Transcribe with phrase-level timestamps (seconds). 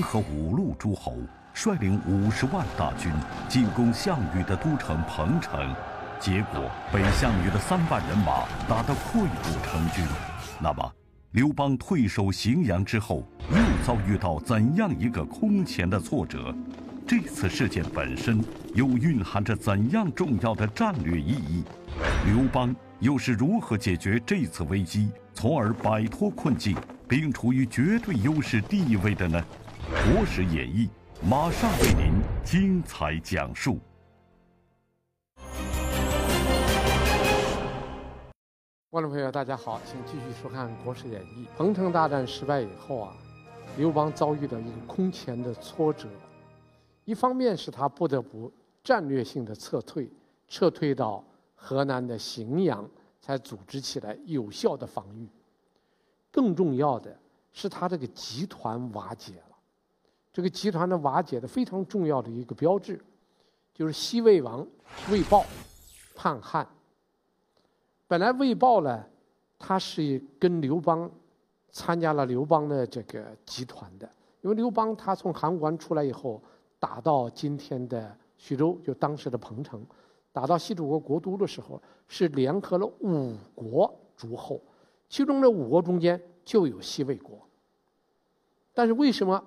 [0.00, 1.16] 和五路诸侯，
[1.54, 3.12] 率领五十万大军
[3.48, 5.74] 进攻项羽的都城彭城，
[6.18, 10.04] 结果被项羽的三万人马打得溃不成军。
[10.60, 10.92] 那么，
[11.32, 16.54] 刘邦退守荥阳之后，又遭遇到怎样一个空前的挫折？
[17.06, 18.40] 这次事件本身
[18.74, 21.64] 又蕴含着怎样重要的战略意义？
[22.24, 26.76] 刘邦又是如何解决这次危机，从而摆脱困境，
[27.08, 29.42] 并处于绝对优势地位的呢？
[29.88, 30.88] 国史演义
[31.22, 32.12] 马上为您
[32.44, 33.78] 精彩讲述。
[38.90, 41.46] 观众朋友，大家好，请继续收看《国史演义》。
[41.56, 43.16] 彭城大战失败以后啊，
[43.78, 46.08] 刘邦遭遇到一个空前的挫折。
[47.04, 48.52] 一方面是他不得不
[48.84, 50.10] 战略性的撤退，
[50.46, 52.88] 撤退到河南的荥阳，
[53.20, 55.26] 才组织起来有效的防御。
[56.30, 57.16] 更重要的
[57.52, 59.49] 是，他这个集团瓦解了。
[60.32, 63.02] 这个集团的瓦解的非常重要的一个标志，
[63.74, 64.66] 就是西魏王
[65.10, 65.44] 魏豹
[66.14, 66.66] 叛汉。
[68.06, 69.04] 本来魏豹呢，
[69.58, 71.10] 他是跟刘邦
[71.70, 74.08] 参加了刘邦的这个集团的，
[74.42, 76.40] 因为刘邦他从函谷关出来以后，
[76.78, 79.84] 打到今天的徐州，就当时的彭城，
[80.32, 84.60] 打到西楚国国都的时候，是联合了五国诸侯，
[85.08, 87.38] 其中的五国中间就有西魏国。
[88.72, 89.44] 但是为什么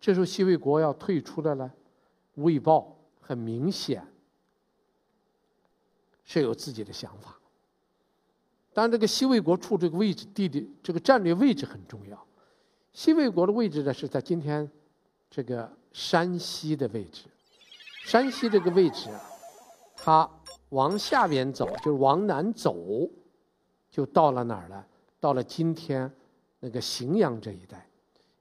[0.00, 1.72] 这时候西魏国要退出了呢？
[2.34, 4.06] 魏豹很明显
[6.24, 7.38] 是有自己的想法。
[8.72, 12.26] 当然，这个西魏国处这个位置，地理这个战略位置很重要。
[12.92, 14.68] 西魏国的位置呢，是在今天
[15.30, 17.24] 这个山西的位置。
[18.04, 19.20] 山西这个位置啊，
[19.96, 20.30] 它
[20.70, 23.08] 往下边走，就是往南走，
[23.90, 24.84] 就到了哪儿呢？
[25.20, 26.12] 到了今天
[26.58, 27.88] 那个荥阳这一带，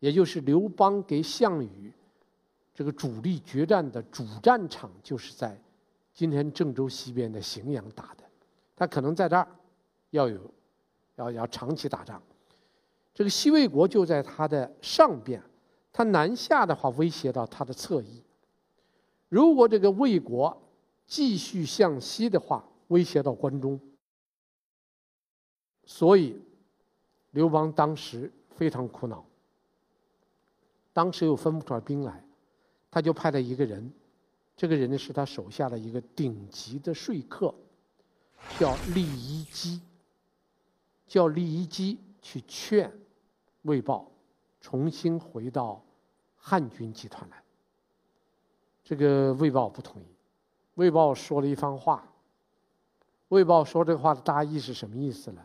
[0.04, 1.90] 也就是刘邦给项羽
[2.74, 5.58] 这个主力决战的主战场，就是在
[6.14, 8.24] 今天郑州西边的荥阳打的。
[8.76, 9.48] 他可能在这儿。
[10.10, 10.54] 要有，
[11.16, 12.22] 要要长期打仗，
[13.14, 15.42] 这个西魏国就在他的上边，
[15.94, 18.22] 他南下的话威胁到他的侧翼。
[19.30, 20.62] 如果这个魏国
[21.08, 23.80] 继续向西的话，威胁到关中。
[25.86, 26.40] 所以，
[27.32, 29.26] 刘邦当时非常苦恼，
[30.94, 32.24] 当时又分不出来兵来，
[32.90, 33.92] 他就派了一个人，
[34.56, 37.54] 这个人呢是他手下的一个顶级的说客，
[38.58, 39.82] 叫利伊基。
[41.06, 42.92] 叫利伊基去劝
[43.64, 44.10] 魏豹
[44.62, 45.84] 重新回到
[46.36, 47.44] 汉军集团来。
[48.84, 50.06] 这个魏豹不同意。
[50.76, 52.08] 魏豹说了一番话。
[53.28, 55.42] 魏豹说这话的大意是什么意思呢？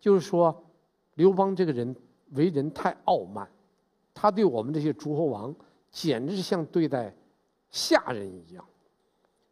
[0.00, 0.64] 就是说，
[1.14, 1.96] 刘邦这个人
[2.32, 3.48] 为人太傲慢，
[4.14, 5.54] 他对我们这些诸侯王
[5.90, 7.14] 简直是像对待
[7.70, 8.64] 下人一样。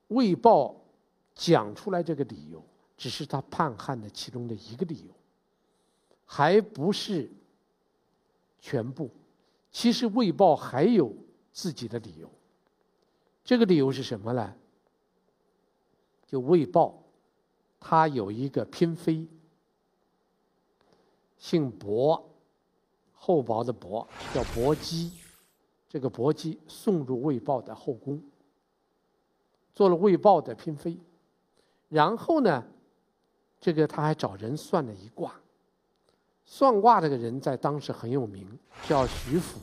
[0.09, 0.75] 魏豹
[1.35, 2.65] 讲出来这个理由。
[2.95, 5.13] 只是他叛汉的其中的一个理由，
[6.25, 7.29] 还不是
[8.61, 9.11] 全部。
[9.73, 11.13] 其实魏豹还有
[11.53, 12.31] 自己的理由。
[13.43, 14.55] 这个理由是什么呢？
[16.29, 17.03] 就魏豹，
[17.81, 19.27] 他有一个嫔妃，
[21.39, 22.25] 姓薄，
[23.25, 25.13] 厚薄的薄，叫薄姬。
[25.89, 28.21] 这个薄姬送入魏豹的后宫，
[29.73, 30.99] 做了魏豹的嫔妃。
[31.89, 32.65] 然后呢？
[33.61, 35.33] 这个他还找人算了一卦，
[36.45, 39.61] 算卦这个人在当时很有名，叫徐府，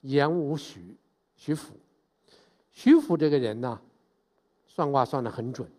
[0.00, 0.96] 言无许，
[1.36, 1.76] 徐府。
[2.72, 3.80] 徐府这个人呢，
[4.66, 5.70] 算卦算得很准。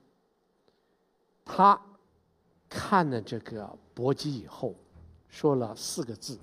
[1.43, 1.77] 他
[2.69, 4.73] 看了这个薄姬以后，
[5.27, 6.39] 说了四个字：“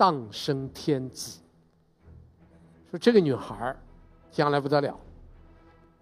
[0.00, 1.40] 当生天子。”
[2.90, 3.76] 说这个女孩
[4.30, 4.98] 将来不得了，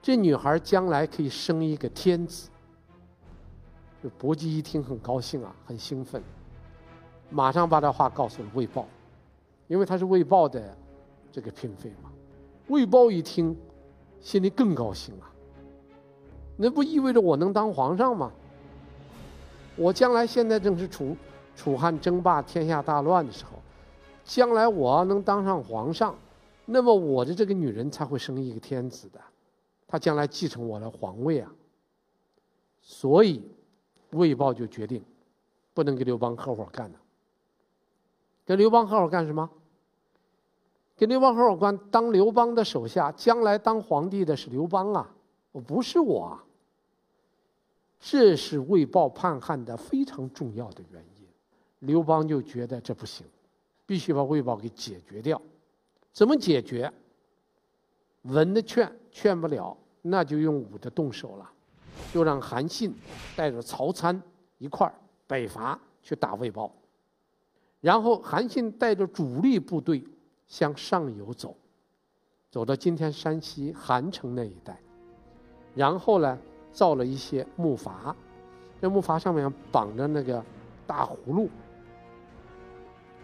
[0.00, 2.48] 这女孩将来可以生一个天子。
[4.00, 6.22] 就薄姬一听很高兴啊，很兴奋，
[7.28, 8.86] 马上把这话告诉了魏豹，
[9.66, 10.76] 因为他是魏豹的
[11.32, 12.08] 这个嫔妃嘛。
[12.68, 13.56] 魏豹一听，
[14.20, 15.26] 心里更高兴啊。
[16.56, 18.30] 那不意味着我能当皇上吗？
[19.74, 21.16] 我将来现在正是楚
[21.56, 23.60] 楚汉争霸、天下大乱的时候，
[24.28, 26.14] 将来我要能当上皇上，
[26.66, 29.18] 那么我的这个女人才会生一个天子的，
[29.86, 31.50] 她将来继承我的皇位啊。
[32.80, 33.42] 所以。
[34.12, 35.04] 魏豹就决定，
[35.74, 36.98] 不能跟刘邦合伙干了。
[38.46, 39.50] 跟刘邦合伙干什么？
[40.96, 45.14] 跟刘邦合伙干，当刘邦的手下，将来当皇帝的是刘邦啊，
[45.52, 46.44] 我不是我啊。
[48.00, 51.26] 这是魏豹叛汉的非常重要的原因。
[51.80, 53.26] 刘邦就觉得这不行，
[53.88, 55.40] 必须把魏豹给解决掉。
[56.12, 56.92] 怎么解决？
[58.24, 61.50] 文的劝劝不了，那就用武的动手了，
[62.12, 62.94] 就让韩信
[63.34, 64.22] 带着曹参
[64.58, 64.92] 一块儿
[65.26, 66.70] 北伐去打魏豹。
[67.80, 70.04] 然后韩信带着主力部队
[70.46, 71.56] 向上游走，
[72.50, 74.78] 走到今天山西韩城那一带，
[75.74, 76.38] 然后呢，
[76.72, 78.14] 造了一些木筏，
[78.82, 80.44] 这木筏上面绑着那个
[80.86, 81.48] 大葫芦，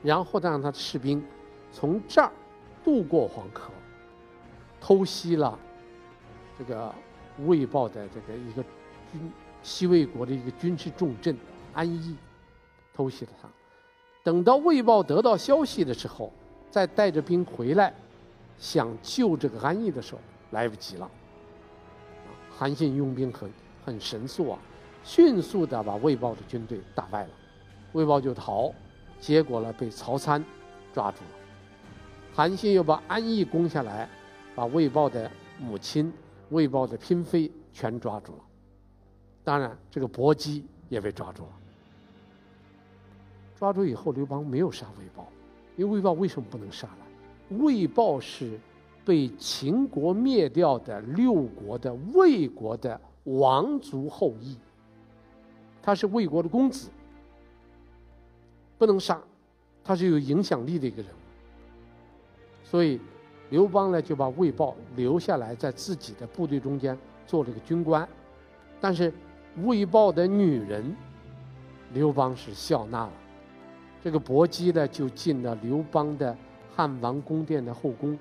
[0.05, 1.25] 然后再让他的士兵
[1.73, 2.31] 从这儿
[2.85, 3.73] 渡过黄河，
[4.81, 5.59] 偷袭了
[6.59, 6.95] 这个
[7.47, 8.63] 魏豹的这个一个
[9.11, 11.35] 军西魏国的一个军事重镇
[11.73, 12.15] 安邑，
[12.95, 13.49] 偷袭了他。
[14.23, 16.31] 等到魏豹得到消息的时候，
[16.71, 17.93] 再带着兵回来，
[18.59, 20.21] 想救这个安邑的时候，
[20.51, 21.11] 来不及了。
[22.51, 23.51] 韩信用兵很
[23.85, 24.59] 很神速啊，
[25.03, 27.31] 迅速的把魏豹的军队打败了，
[27.93, 28.73] 魏豹就逃，
[29.25, 30.45] 结果呢被曹参
[30.93, 31.31] 抓住了。
[32.35, 34.07] 韩信又把安邑攻下来，
[34.55, 36.13] 把魏豹的母亲、
[36.51, 38.45] 魏豹的嫔妃全抓住了，
[39.43, 41.49] 当然这个薄姬也被抓住了。
[43.57, 45.27] 抓住以后，刘邦没有杀魏豹，
[45.77, 47.57] 因为魏豹为什么不能杀呢？
[47.65, 48.61] 魏豹是
[49.07, 54.59] 被秦国灭掉的六国的魏国的王族后裔，
[55.81, 56.91] 他是魏国的公子，
[58.85, 59.19] 不能杀，
[59.83, 61.17] 他是有影响力的一个人物，
[62.63, 63.01] 所以
[63.49, 68.07] 刘邦呢就把魏豹留下来，在自己的部队中间做了个军官，
[68.83, 69.11] 但是
[69.63, 70.95] 魏豹的女人，
[71.95, 73.13] 刘邦是笑纳了。
[74.03, 76.37] 这个薄姬呢，就进了刘邦的
[76.77, 78.19] 汉王宫殿的后宫，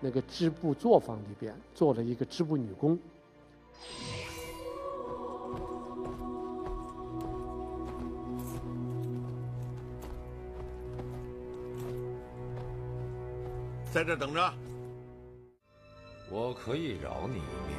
[0.00, 2.98] 那个织布作坊里边做了一个织布女工。
[13.92, 14.54] 在这等着。
[16.30, 17.76] 我可以饶你一命，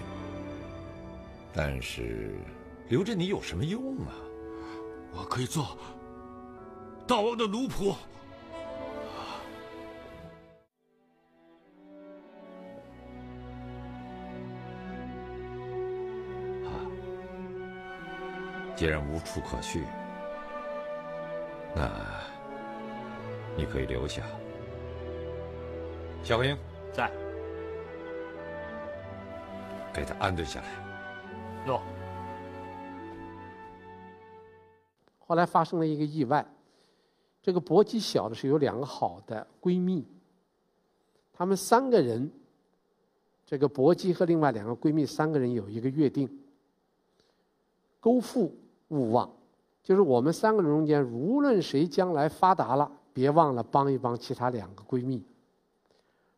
[1.54, 2.36] 但是
[2.90, 4.14] 留着你有什么用啊？
[5.14, 5.78] 我可以做。
[7.08, 7.92] 大王的奴仆。
[7.92, 7.96] 啊，
[18.76, 19.84] 既然无处可去，
[21.76, 21.90] 那
[23.56, 24.22] 你可以留下。
[26.28, 26.58] 夏侯婴
[26.92, 27.10] 在，
[29.94, 30.68] 给他安顿下来。
[31.66, 31.82] 诺。
[35.20, 36.46] 后来发生了一个意外。
[37.42, 40.06] 这个搏击小的是有两个好的闺蜜，
[41.32, 42.30] 她们三个人，
[43.46, 46.30] 这个搏击和另外两个闺蜜三个人有一个约定：
[48.02, 48.54] 勾腹
[48.90, 49.32] 勿忘，
[49.82, 55.24] 就是我们三个人中间，无论谁将来发达了，别忘了帮一帮其他两个闺蜜。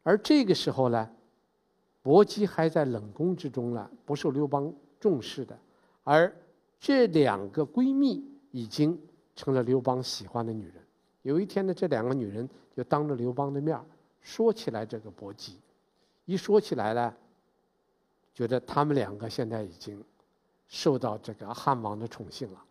[0.09, 1.07] 而这个时候呢，
[2.01, 5.56] 薄姬还在冷宫之中呢，不受刘邦重视的，
[6.03, 6.35] 而
[6.79, 9.00] 这两个闺蜜已经
[9.35, 10.83] 成了刘邦喜欢的女人。
[11.21, 13.79] 有一天呢，这两个女人就当着刘邦的面
[14.19, 15.59] 说起来这个薄姬，
[16.25, 17.13] 一说起来呢，
[18.33, 20.04] 觉得他们两个现在已经
[20.68, 22.63] 受到这个汉王的宠幸了，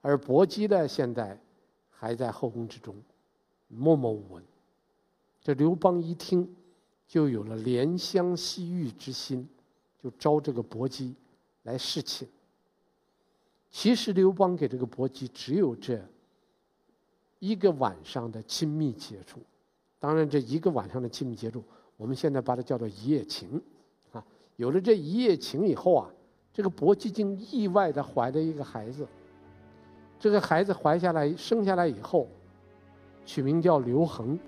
[0.00, 1.36] 而薄姬呢，现在
[1.90, 2.94] 还在后宫之中
[3.66, 4.44] 默默无闻。
[5.42, 6.48] 这刘邦一听，
[7.08, 9.48] 就有了怜香惜玉之心，
[10.00, 11.16] 就招这个伯姬
[11.64, 12.28] 来侍寝。
[13.70, 16.00] 其实刘邦给这个伯姬只有这。
[17.40, 19.38] 一个晚上的亲密接触，
[20.00, 21.62] 当然这一个晚上的亲密接触，
[21.96, 23.62] 我们现在把它叫做一夜情，
[24.10, 26.10] 啊，有了这一夜情以后啊，
[26.52, 29.06] 这个伯姬竟意外的怀了一个孩子，
[30.18, 32.26] 这个孩子怀下来生下来以后，
[33.28, 34.38] 取名叫刘恒，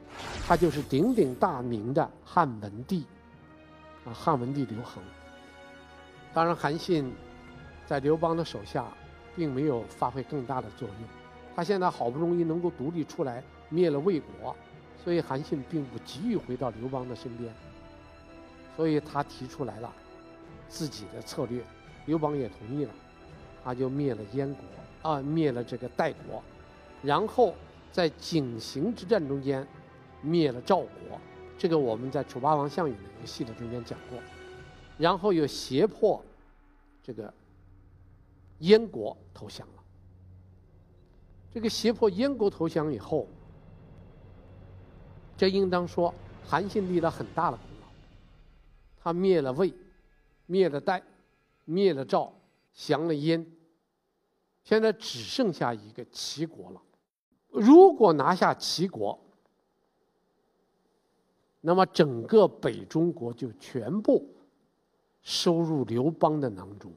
[0.46, 3.04] 他就是鼎鼎大名的汉文帝，
[4.06, 5.02] 啊，汉文帝刘恒。
[6.32, 7.12] 当然韩信
[7.84, 8.86] 在刘邦的手下，
[9.36, 10.96] 并没有发挥更大的作用。
[11.54, 14.56] 他现在好不容易能够独立出来，灭了魏国，
[15.04, 17.52] 所以韩信并不急于回到刘邦的身边，
[18.78, 19.92] 所以他提出来了
[20.70, 21.62] 自己的策略，
[22.06, 22.92] 刘邦也同意了，
[23.62, 24.50] 他就灭了燕
[25.02, 26.42] 国，啊，灭了这个代国，
[27.02, 27.54] 然后
[27.92, 29.66] 在井陉之战中间
[30.22, 31.20] 灭了赵国，
[31.58, 34.18] 这个我们在《楚霸王项羽》那个系列中间讲过，
[34.96, 36.22] 然后又胁迫
[37.02, 37.32] 这个
[38.58, 39.82] 燕国投降了。
[41.52, 43.26] 这个胁迫燕国投降以后，
[45.36, 46.14] 这应当说
[46.46, 47.88] 韩信立了很大的功劳。
[49.02, 49.74] 他灭了魏，
[50.46, 51.02] 灭了代，
[51.64, 52.32] 灭了赵，
[52.72, 53.44] 降了燕，
[54.62, 56.80] 现在只剩下一个齐国了。
[57.50, 59.18] 如果拿下齐国，
[61.60, 64.26] 那么整个北中国就全部
[65.22, 66.92] 收入刘邦的囊中。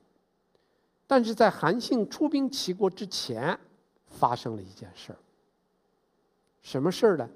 [1.06, 3.60] 但是在韩信出兵齐国之前，
[4.08, 5.18] 发生了一件事儿。
[6.62, 7.30] 什么事儿呢？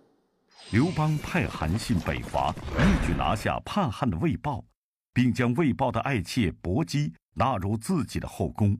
[0.72, 4.64] 刘邦派韩信北伐，一举拿下叛汉的魏豹，
[5.12, 8.80] 并将魏豹的爱妾薄姬纳入自己的后宫。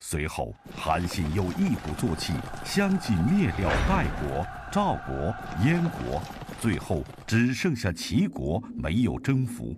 [0.00, 2.32] 随后，韩信又一鼓作气，
[2.64, 6.22] 相继灭掉代国、赵国、燕国，
[6.60, 9.76] 最后只剩下齐国没有征服。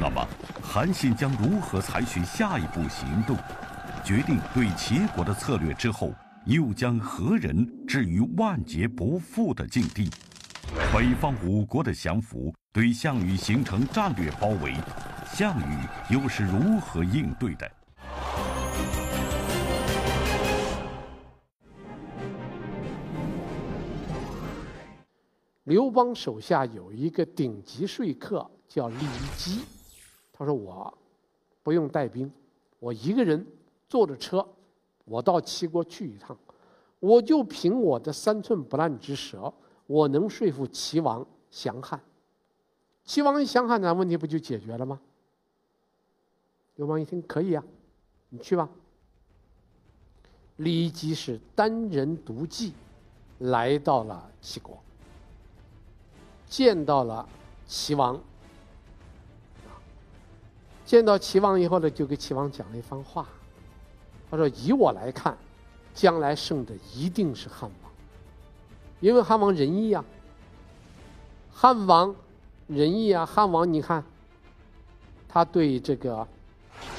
[0.00, 0.26] 那么，
[0.60, 3.36] 韩信将如何采取下一步行动？
[4.02, 6.12] 决定对齐国的策略之后，
[6.46, 10.10] 又将何人置于万劫不复的境地？
[10.92, 14.74] 北方五国的降服对项羽形成战略包围，
[15.32, 17.70] 项羽又是如何应对的？
[25.72, 28.98] 刘邦手下有一个顶级说客叫郦
[29.38, 29.62] 姬，
[30.30, 30.92] 他说：“我
[31.62, 32.30] 不用带兵，
[32.78, 33.42] 我一个人
[33.88, 34.46] 坐着车，
[35.06, 36.36] 我到齐国去一趟，
[37.00, 39.50] 我就凭我的三寸不烂之舌，
[39.86, 41.98] 我能说服齐王降汉。
[43.06, 45.00] 齐王一降汉，那问题不就解决了吗？”
[46.76, 47.64] 刘邦一听可以啊，
[48.28, 48.68] 你去吧。
[50.56, 52.74] 李吉是单人独骑
[53.38, 54.78] 来到了齐国。
[56.52, 57.26] 见到了
[57.66, 58.20] 齐王，
[60.84, 63.26] 见到齐王以后呢，就给齐王讲了一番话。
[64.30, 65.34] 他说：“以我来看，
[65.94, 67.90] 将来胜的一定是汉王，
[69.00, 70.04] 因为汉王仁义啊。
[71.50, 72.14] 汉王
[72.66, 74.04] 仁义啊，汉王你看，
[75.26, 76.28] 他对这个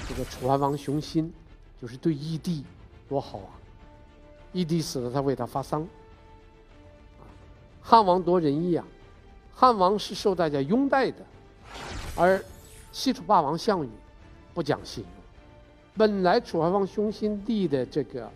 [0.09, 1.31] 这个楚怀王熊心，
[1.79, 2.65] 就是对义帝
[3.07, 3.53] 多好啊。
[4.51, 5.87] 义帝死了，他为他发丧。
[7.83, 8.83] 汉王多仁义啊。”
[9.55, 11.17] 汉王是受大家拥戴的，
[12.17, 12.43] 而
[12.91, 13.89] 西楚霸王项羽
[14.53, 15.13] 不讲信用。
[15.95, 18.29] 本来楚怀王熊心立的这个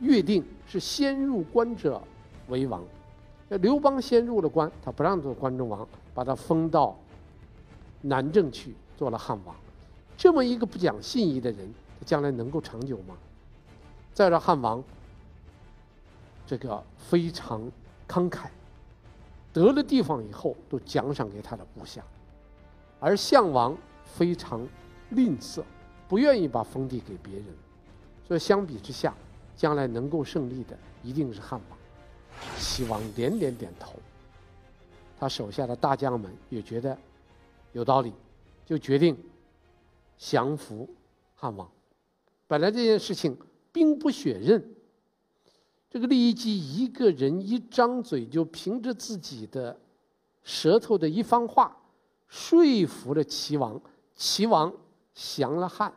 [0.00, 2.00] 约定是先入关者
[2.48, 2.82] 为王，
[3.48, 6.96] 那刘邦先入了关，他不让做关中王，把他封到
[8.00, 9.54] 南郑去做了汉王。
[10.16, 13.14] 这么一个不讲信义的人，他将来能够长久吗？
[14.14, 14.82] 再说汉王
[16.46, 17.70] 这个非常
[18.08, 18.46] 慷慨。
[19.56, 22.04] 得了地方以后，都奖赏给他的部下，
[23.00, 24.68] 而项王非常
[25.08, 25.62] 吝啬，
[26.06, 27.46] 不愿意把封地给别人，
[28.28, 29.14] 所以相比之下，
[29.56, 31.78] 将来能够胜利的一定是汉王。
[32.58, 33.94] 齐王连连点头，
[35.18, 36.94] 他手下的大将们也觉得
[37.72, 38.12] 有道理，
[38.66, 39.16] 就决定
[40.18, 40.86] 降服
[41.34, 41.66] 汉王。
[42.46, 43.34] 本来这件事情
[43.72, 44.62] 兵不血刃。
[45.88, 49.78] 这个郦姬一个人一张嘴，就凭着自己的
[50.42, 51.76] 舌头的一番话，
[52.28, 53.80] 说服了齐王，
[54.14, 54.72] 齐王
[55.14, 55.92] 降了汉。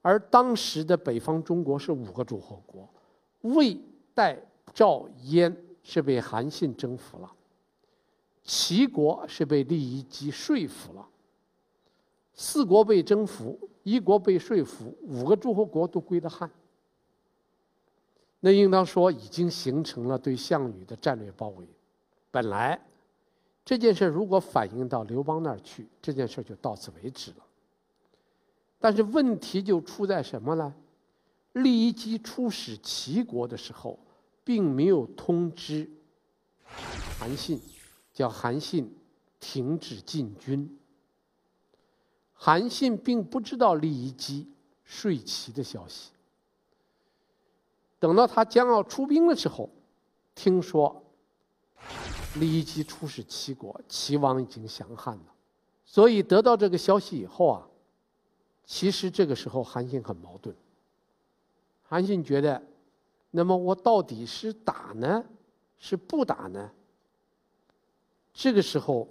[0.00, 2.88] 而当时的北方中国是五个诸侯国，
[3.42, 3.78] 魏、
[4.14, 4.40] 代、
[4.72, 7.30] 赵、燕是被韩信征服了，
[8.42, 11.08] 齐国是被郦姬说服了。
[12.34, 16.50] 四国被征服，一国被说服，五个诸侯国都归了汉。
[18.44, 21.64] 那应当说已经形成了对项羽的战略包围。
[22.28, 22.80] 本来
[23.64, 27.36] 这件事如果反映到刘邦那儿去，这件事就到此为止了。
[28.80, 30.74] 但是问题就出在什么呢？
[31.54, 33.96] 郦姬出使齐国的时候，
[34.42, 35.88] 并没有通知
[37.20, 37.60] 韩信，
[38.12, 38.92] 叫韩信
[39.38, 40.78] 停止进军。
[42.32, 44.50] 韩信并不知道郦姬
[44.82, 46.10] 睡齐的消息。
[48.02, 49.70] 等到他将要出兵的时候，
[50.34, 51.04] 听说
[52.34, 55.24] 郦姬出使齐国，齐王已经降汉了，
[55.84, 57.68] 所以得到这个消息以后啊，
[58.64, 60.52] 其实这个时候韩信很矛盾。
[61.84, 62.60] 韩信觉得，
[63.30, 65.24] 那么我到底是打呢，
[65.78, 66.72] 是不打呢？
[68.34, 69.06] 这个时候，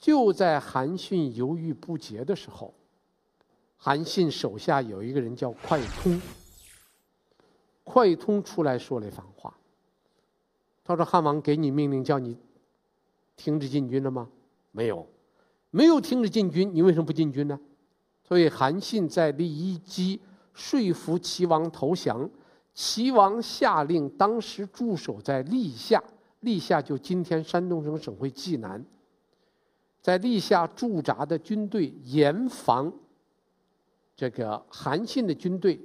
[0.00, 2.72] 就在韩信犹豫不决的时候，
[3.76, 6.18] 韩信手下有一个人叫快通。
[7.84, 9.56] 快通出来说了一番话，
[10.82, 12.36] 他说：“汉王给你命令，叫你
[13.36, 14.28] 停止进军了吗？
[14.72, 15.06] 没有，
[15.70, 17.60] 没有停止进军，你为什么不进军呢？”
[18.26, 20.18] 所以韩信在郦姬
[20.54, 22.28] 说服齐王投降，
[22.72, 26.02] 齐王下令当时驻守在历下，
[26.40, 28.82] 历下就今天山东省省会济南，
[30.00, 32.90] 在历下驻扎的军队严防
[34.16, 35.78] 这个韩信的军队。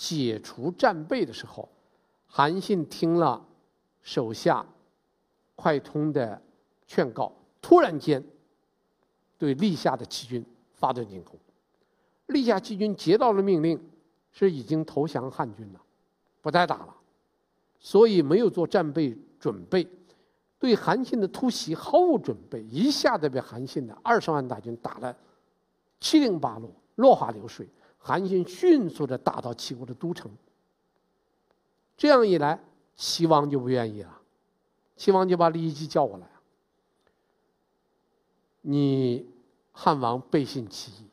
[0.00, 1.68] 解除战备的时候，
[2.26, 3.46] 韩信听了
[4.00, 4.64] 手下
[5.54, 6.40] 快通的
[6.86, 7.30] 劝告，
[7.60, 8.24] 突然间
[9.36, 10.42] 对立下的齐军
[10.72, 11.38] 发动进攻。
[12.28, 13.78] 立下齐军接到了命令，
[14.32, 15.80] 是已经投降汉军了，
[16.40, 16.96] 不再打了，
[17.78, 19.86] 所以没有做战备准备，
[20.58, 25.14] 对韩信的突袭毫无准备，一下子被韩信的二十万大军打得
[26.00, 27.68] 七零八落，落花流水。
[28.00, 30.30] 韩信迅速的打到齐国的都城。
[31.96, 32.58] 这样一来，
[32.96, 34.20] 齐王就不愿意了，
[34.96, 36.26] 齐王就把酈姬叫过来，
[38.62, 39.26] 你
[39.72, 41.06] 汉王背信弃义。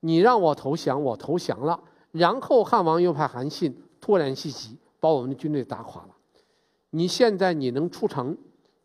[0.00, 1.82] 你让我投降，我投降了，
[2.12, 6.14] 然后汉王又派韩信突然袭击，把我们的军队打垮了。
[6.90, 8.36] 你现在你能出城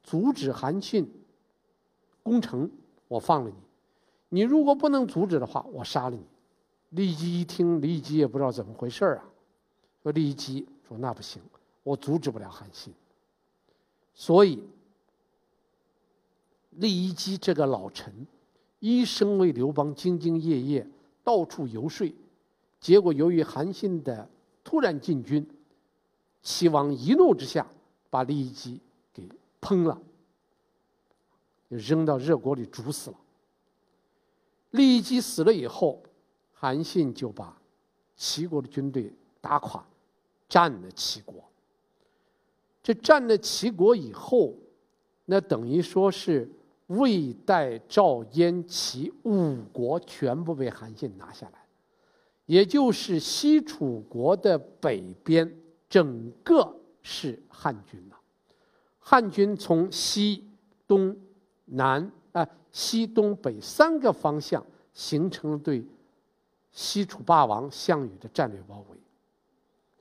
[0.03, 1.11] 阻止韩信
[2.21, 2.69] 攻城，
[3.07, 3.55] 我放了你；
[4.29, 6.23] 你如果不能阻止的话，我杀了你。
[6.95, 9.25] 酈姬一听，酈姬也不知道怎么回事啊，
[10.03, 11.41] 说酈姬说那不行，
[11.81, 12.93] 我阻止不了韩信。
[14.13, 14.63] 所以，
[16.77, 18.27] 酈姬这个老臣，
[18.79, 20.87] 一生为刘邦兢兢业业。
[21.23, 22.13] 到处游说，
[22.81, 24.29] 结果由于韩信的
[24.63, 25.47] 突然进军，
[26.41, 27.65] 齐王一怒之下
[28.09, 28.81] 把酈姬
[29.13, 29.27] 给
[29.61, 29.99] 烹了，
[31.69, 33.17] 扔到热锅里煮死了。
[34.73, 36.03] 酈姬死了以后，
[36.63, 37.59] 韩信就把
[38.15, 39.85] 齐国的军队打垮，
[40.47, 41.43] 占了齐国。
[42.81, 44.53] 这占了齐国以后，
[45.25, 46.49] 那等于说是。
[46.87, 51.65] 魏、代、赵、燕、齐五国全部被韩信拿下来，
[52.45, 55.57] 也就是西楚国的北边，
[55.89, 58.19] 整个是汉军了。
[58.99, 60.45] 汉军从西、
[60.85, 61.17] 东、
[61.65, 64.63] 南啊，西、东、北三个方向
[64.93, 65.83] 形成了对
[66.73, 68.97] 西楚霸王项羽的战略包围。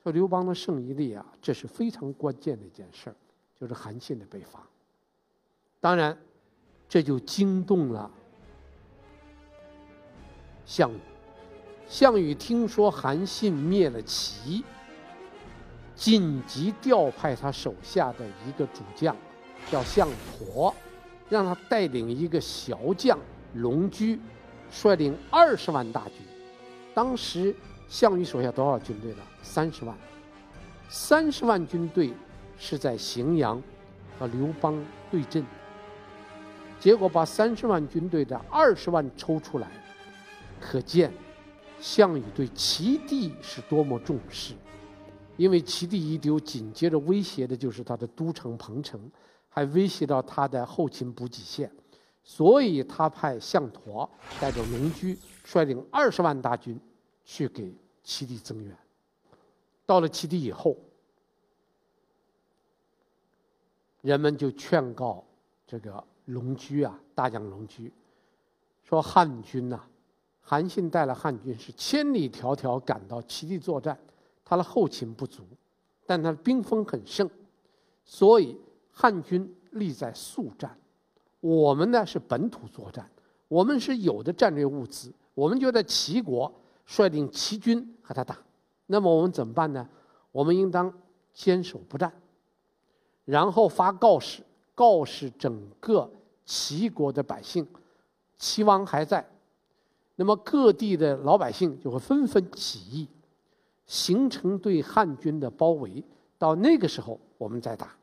[0.03, 3.15] 说刘邦的胜一力啊，这是非常关键的一件事儿，
[3.57, 4.67] 就是韩信的北伐。
[5.79, 6.17] 当然。
[6.89, 8.11] 这就惊动了
[10.63, 10.99] 项羽。
[11.87, 14.63] 项羽听说韩信灭了齐，
[15.95, 19.15] 紧急调派他手下的一个主将，
[19.71, 20.07] 叫项
[20.39, 20.71] 佗，
[21.29, 23.17] 让他带领一个小将
[23.55, 24.19] 龙驹，
[24.69, 26.17] 率领二十万大军。
[26.93, 27.55] 当时
[27.87, 29.21] 项羽手下多少军队呢？
[29.41, 29.97] 三十万。
[30.89, 32.13] 三十万军队
[32.57, 33.61] 是在荥阳
[34.19, 34.79] 和刘邦
[35.09, 35.45] 对阵。
[36.79, 39.71] 结果把三十万军队的二十万抽出来，
[40.59, 41.11] 可见
[41.79, 44.53] 项羽对齐地是多么重视。
[45.35, 49.09] 因为齐地一丢，紧接着威胁的就是他的都城彭城，
[49.49, 51.71] 还威胁到他的后勤补给线，
[52.23, 54.07] 所以他派项佗
[54.39, 56.79] 带着龙駒，率领二十万大军
[57.23, 58.77] 去给齐地增援。
[59.85, 60.77] 到了齐地以后，
[64.01, 65.23] 人们就劝告
[65.67, 66.03] 这个。
[66.27, 67.91] 龙驹啊，大将龙驹
[68.81, 69.83] 说：“汉军呐、
[70.39, 73.99] 韩信带了汉军是千里迢迢赶到齐地作战，
[74.45, 75.43] 他的后勤不足，
[76.05, 77.29] 但他的兵锋很盛，
[78.05, 78.57] 所以
[78.89, 80.79] 汉军力在速战。
[81.41, 83.11] 我们呢是本土作战，
[83.49, 86.53] 我们是有的战略物资，我们就在齐国
[86.85, 88.37] 率领齐军和他打。
[88.87, 89.87] 那么我们怎么办呢？
[90.31, 90.93] 我们应当
[91.33, 92.13] 坚守不战，
[93.25, 94.43] 然后发告示。”
[94.75, 96.11] 告示整个
[96.45, 97.67] 齐国的百姓，
[98.37, 99.23] 齐王还在，
[100.15, 103.07] 那么各地的老百姓就会纷纷起义，
[103.85, 106.03] 形成对汉军的包围。
[106.39, 107.95] 到那个时候，我们再打。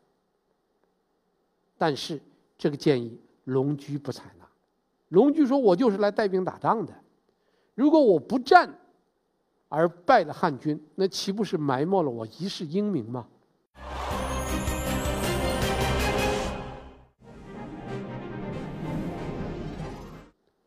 [1.76, 2.20] 但是
[2.56, 4.48] 这个建议龙驹不采纳，
[5.08, 6.94] 龙驹说：“我就是来带兵打仗的，
[7.80, 8.78] 如果我不战
[9.70, 13.26] 而败了汉军，那岂不是埋没了我一世英名吗？”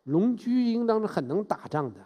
[0.06, 2.04] 龙驹应当是很能打仗的，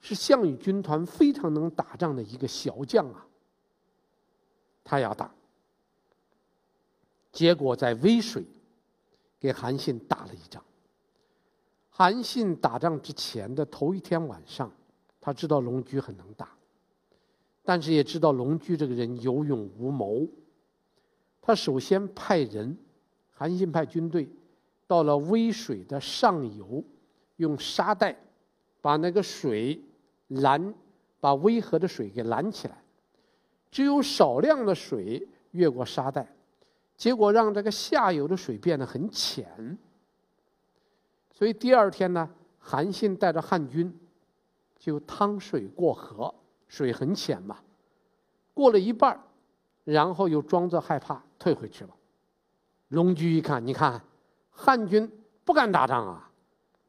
[0.00, 3.26] 是项羽军团非常能打仗的一个小将啊。
[4.82, 5.30] 他要打，
[7.30, 8.42] 结果在渭水
[9.38, 10.64] 给韩信打了一仗。
[11.98, 14.70] 韩信打仗之前的头一天晚上，
[15.20, 16.48] 他知道龙驹很能打，
[17.64, 20.24] 但是也知道龙驹这个人有勇无谋。
[21.42, 22.78] 他首先派人，
[23.32, 24.28] 韩信派军队。
[24.86, 26.84] 到了渭水的上游，
[27.34, 28.16] 用沙袋
[28.80, 29.82] 把那个水
[30.28, 30.72] 拦，
[31.18, 32.80] 把渭河的水给拦起来，
[33.72, 36.32] 只有少量的水越过沙袋，
[36.96, 39.76] 结果让这个下游的水变得很浅。
[41.38, 43.96] 所以第二天呢，韩信带着汉军
[44.76, 46.34] 就趟水过河，
[46.66, 47.58] 水很浅嘛，
[48.52, 49.22] 过了一半，
[49.84, 51.90] 然后又装作害怕退回去了。
[52.88, 54.02] 龙驹一看，你看。
[54.50, 55.08] 汉军
[55.44, 56.28] 不敢打仗啊，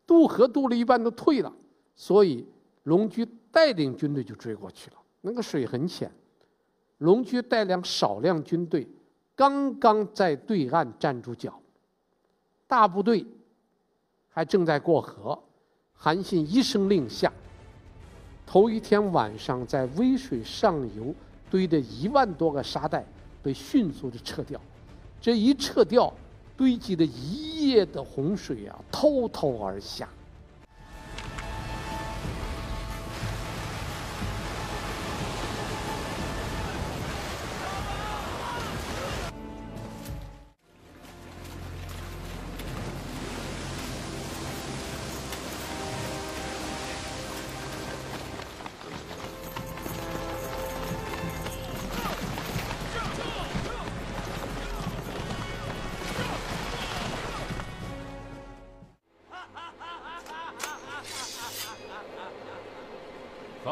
[0.08, 1.54] 渡河渡了一半都退了，
[1.96, 2.44] 所以
[2.86, 4.98] 龙驹带领军队就追过去了。
[5.22, 6.12] 那个水很浅，
[6.98, 8.88] 龙驹带领少量军队
[9.36, 11.62] 刚刚在对岸站住脚，
[12.66, 13.24] 大部队
[14.40, 15.38] 还正在过河。
[15.94, 17.30] 韩信一声令下，
[18.48, 21.14] 头一天晚上在渭水上游
[21.52, 23.06] 堆的一万多个沙袋
[23.44, 24.58] 被迅速的撤掉，
[25.20, 26.14] 这一撤掉，
[26.56, 30.08] 堆积的一夜的洪水啊，滔滔而下。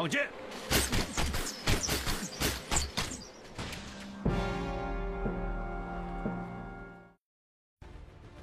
[0.08, 0.26] 放箭！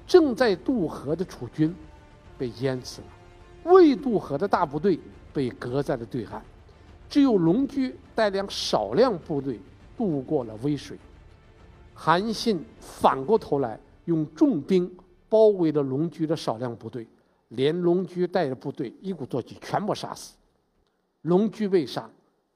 [0.07, 1.75] 正在渡河的楚军
[2.37, 3.07] 被淹死了，
[3.71, 4.99] 未渡河的大部队
[5.33, 6.39] 被隔在了对岸，
[7.09, 9.59] 只有龙驹带领少量部队
[9.97, 10.97] 渡过了渭水。
[11.93, 14.89] 韩信反过头来用重兵
[15.27, 17.07] 包围了龙驹的少量部队，
[17.49, 20.35] 连龙驹带着部队一鼓作气全部杀死。
[21.25, 22.09] 龙駒被杀，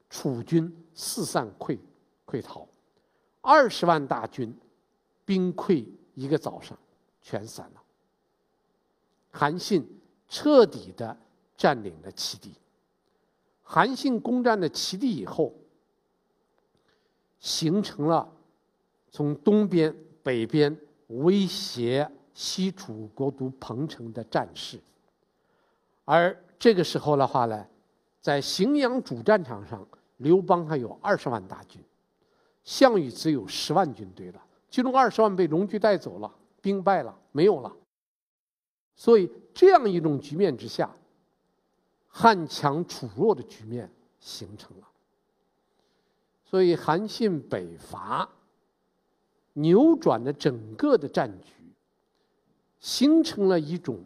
[0.09, 1.77] 楚军四散溃
[2.25, 2.67] 溃逃，
[3.41, 4.55] 二十万大军
[5.25, 6.77] 兵溃一个早上，
[7.21, 7.81] 全散了。
[9.31, 11.17] 韩信彻底的
[11.57, 12.53] 占领了齐地。
[13.63, 15.53] 韩信攻占了齐地以后，
[17.39, 18.31] 形成了
[19.11, 20.75] 从东边、北边
[21.07, 24.79] 威胁西楚国都彭城的战事。
[26.05, 27.67] 而这个时候的话呢，
[28.21, 31.81] 在荥阳主战场上，刘邦还有二十万大军，
[32.63, 36.29] 项羽只有十万军队了，其中二十万被龙駒带走了，
[36.61, 37.73] 兵败了，没有了。
[38.95, 40.93] 所以这样一种局面之下，
[42.07, 44.87] 汉强楚弱的局面形成了。
[46.43, 48.27] 所以韩信北伐，
[49.53, 51.53] 扭转了整个的战局，
[52.81, 54.03] 形成了一种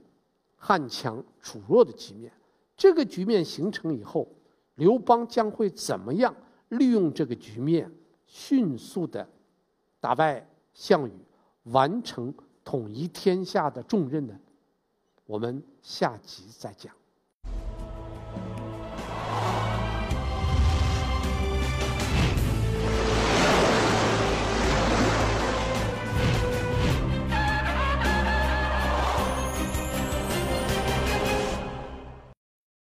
[0.57, 2.31] 汉强楚弱的局面。
[2.75, 4.27] 这个局面形成以后，
[4.75, 6.35] 刘邦将会怎么样
[6.69, 7.91] 利用这个局面，
[8.25, 9.27] 迅速的
[9.99, 11.13] 打败项羽，
[11.63, 12.33] 完成
[12.63, 14.39] 统一天下的重任呢？
[15.25, 16.93] 我们下集再讲。